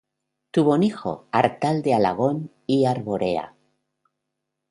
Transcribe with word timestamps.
Tuvo 0.49 0.73
un 0.73 0.81
hijo, 0.81 1.27
Artal 1.31 1.83
de 1.83 1.93
Alagón 1.93 2.51
y 2.65 2.85
Arborea. 2.87 3.53